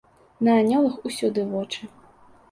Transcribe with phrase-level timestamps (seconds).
[0.45, 1.83] На анёлах усюды вочы.